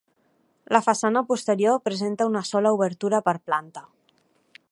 [0.75, 3.85] La façana posterior presenta una sola obertura per planta.